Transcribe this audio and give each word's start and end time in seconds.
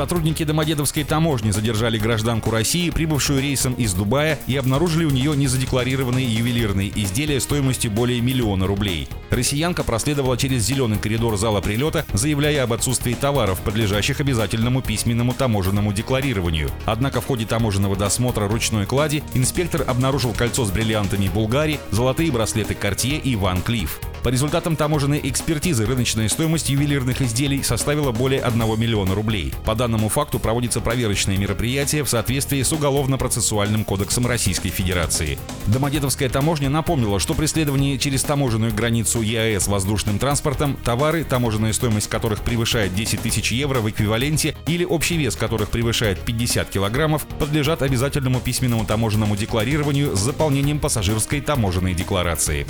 Сотрудники 0.00 0.44
Домодедовской 0.44 1.04
таможни 1.04 1.50
задержали 1.50 1.98
гражданку 1.98 2.50
России, 2.50 2.88
прибывшую 2.88 3.42
рейсом 3.42 3.74
из 3.74 3.92
Дубая, 3.92 4.38
и 4.46 4.56
обнаружили 4.56 5.04
у 5.04 5.10
нее 5.10 5.36
незадекларированные 5.36 6.24
ювелирные 6.24 6.90
изделия 6.94 7.38
стоимостью 7.38 7.90
более 7.90 8.22
миллиона 8.22 8.66
рублей. 8.66 9.08
Россиянка 9.28 9.84
проследовала 9.84 10.38
через 10.38 10.62
зеленый 10.62 10.98
коридор 10.98 11.36
зала 11.36 11.60
прилета, 11.60 12.06
заявляя 12.14 12.62
об 12.64 12.72
отсутствии 12.72 13.12
товаров, 13.12 13.60
подлежащих 13.60 14.20
обязательному 14.20 14.80
письменному 14.80 15.34
таможенному 15.34 15.92
декларированию. 15.92 16.70
Однако 16.86 17.20
в 17.20 17.26
ходе 17.26 17.44
таможенного 17.44 17.94
досмотра 17.94 18.48
ручной 18.48 18.86
клади 18.86 19.22
инспектор 19.34 19.84
обнаружил 19.86 20.32
кольцо 20.32 20.64
с 20.64 20.70
бриллиантами 20.70 21.28
Булгари, 21.28 21.78
золотые 21.90 22.32
браслеты 22.32 22.72
Cartier 22.72 23.20
и 23.20 23.36
Ван 23.36 23.60
Клифф. 23.60 24.00
По 24.22 24.28
результатам 24.28 24.76
таможенной 24.76 25.20
экспертизы 25.24 25.86
рыночная 25.86 26.28
стоимость 26.28 26.68
ювелирных 26.68 27.22
изделий 27.22 27.62
составила 27.62 28.12
более 28.12 28.42
1 28.42 28.78
миллиона 28.78 29.14
рублей. 29.14 29.54
По 29.64 29.74
данному 29.74 30.10
факту 30.10 30.38
проводится 30.38 30.80
проверочное 30.80 31.38
мероприятие 31.38 32.04
в 32.04 32.08
соответствии 32.08 32.62
с 32.62 32.70
Уголовно-процессуальным 32.72 33.84
кодексом 33.84 34.26
Российской 34.26 34.68
Федерации. 34.68 35.38
Домодедовская 35.66 36.28
таможня 36.28 36.68
напомнила, 36.68 37.18
что 37.18 37.32
при 37.32 37.46
следовании 37.46 37.96
через 37.96 38.22
таможенную 38.22 38.74
границу 38.74 39.22
ЕАЭС 39.22 39.68
воздушным 39.68 40.18
транспортом 40.18 40.76
товары, 40.84 41.24
таможенная 41.24 41.72
стоимость 41.72 42.10
которых 42.10 42.40
превышает 42.40 42.94
10 42.94 43.22
тысяч 43.22 43.52
евро 43.52 43.80
в 43.80 43.88
эквиваленте 43.88 44.54
или 44.66 44.84
общий 44.84 45.16
вес 45.16 45.34
которых 45.34 45.70
превышает 45.70 46.20
50 46.20 46.68
килограммов, 46.68 47.24
подлежат 47.38 47.80
обязательному 47.80 48.40
письменному 48.40 48.84
таможенному 48.84 49.34
декларированию 49.34 50.14
с 50.14 50.20
заполнением 50.20 50.78
пассажирской 50.78 51.40
таможенной 51.40 51.94
декларации. 51.94 52.66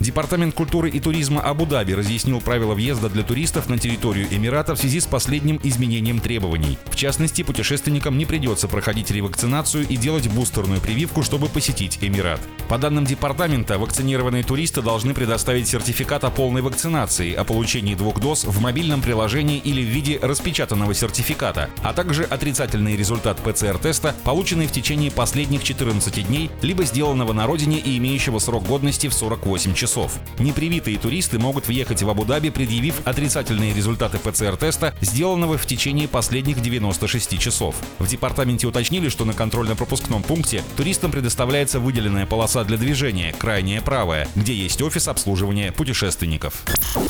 Департамент 0.00 0.47
Департамент 0.48 0.54
культуры 0.54 0.90
и 0.90 1.00
туризма 1.00 1.42
Абу-Даби 1.42 1.92
разъяснил 1.92 2.40
правила 2.40 2.74
въезда 2.74 3.08
для 3.08 3.22
туристов 3.22 3.68
на 3.68 3.78
территорию 3.78 4.28
Эмирата 4.30 4.74
в 4.74 4.78
связи 4.78 5.00
с 5.00 5.06
последним 5.06 5.60
изменением 5.62 6.20
требований. 6.20 6.78
В 6.86 6.96
частности, 6.96 7.42
путешественникам 7.42 8.16
не 8.16 8.24
придется 8.24 8.68
проходить 8.68 9.10
ревакцинацию 9.10 9.86
и 9.86 9.96
делать 9.96 10.28
бустерную 10.28 10.80
прививку, 10.80 11.22
чтобы 11.22 11.48
посетить 11.48 11.98
Эмират. 12.00 12.40
По 12.68 12.78
данным 12.78 13.04
департамента, 13.04 13.78
вакцинированные 13.78 14.42
туристы 14.42 14.80
должны 14.80 15.14
предоставить 15.14 15.68
сертификат 15.68 16.24
о 16.24 16.30
полной 16.30 16.62
вакцинации, 16.62 17.34
о 17.34 17.44
получении 17.44 17.94
двух 17.94 18.20
доз 18.20 18.44
в 18.44 18.60
мобильном 18.60 19.02
приложении 19.02 19.58
или 19.58 19.82
в 19.82 19.88
виде 19.88 20.18
распечатанного 20.20 20.94
сертификата, 20.94 21.68
а 21.82 21.92
также 21.92 22.24
отрицательный 22.24 22.96
результат 22.96 23.38
ПЦР-теста, 23.38 24.14
полученный 24.24 24.66
в 24.66 24.72
течение 24.72 25.10
последних 25.10 25.62
14 25.62 26.26
дней, 26.26 26.50
либо 26.62 26.84
сделанного 26.84 27.32
на 27.32 27.46
родине 27.46 27.78
и 27.78 27.98
имеющего 27.98 28.38
срок 28.38 28.64
годности 28.64 29.08
в 29.08 29.14
48 29.14 29.74
часов. 29.74 30.12
Непривитые 30.38 30.98
туристы 30.98 31.38
могут 31.38 31.68
въехать 31.68 32.02
в 32.02 32.08
Абу-Даби, 32.08 32.50
предъявив 32.50 32.94
отрицательные 33.04 33.74
результаты 33.74 34.18
ПЦР-теста, 34.18 34.94
сделанного 35.00 35.58
в 35.58 35.66
течение 35.66 36.08
последних 36.08 36.60
96 36.60 37.38
часов. 37.38 37.76
В 37.98 38.08
департаменте 38.08 38.66
уточнили, 38.66 39.08
что 39.08 39.24
на 39.24 39.34
контрольно-пропускном 39.34 40.22
пункте 40.22 40.62
туристам 40.76 41.10
предоставляется 41.10 41.80
выделенная 41.80 42.26
полоса 42.26 42.64
для 42.64 42.76
движения, 42.76 43.34
крайняя 43.38 43.80
правая, 43.80 44.28
где 44.34 44.54
есть 44.54 44.82
офис 44.82 45.08
обслуживания 45.08 45.72
путешественников. 45.72 46.62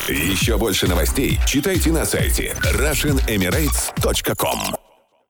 Еще 0.09 0.57
больше 0.57 0.87
новостей 0.87 1.39
читайте 1.47 1.93
на 1.93 2.05
сайте 2.05 2.57
RussianEmirates.com 2.63 4.78